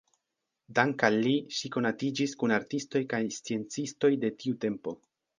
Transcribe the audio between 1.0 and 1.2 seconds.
al